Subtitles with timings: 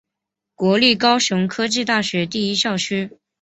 [0.55, 3.19] 国立高雄科技大学第一校区。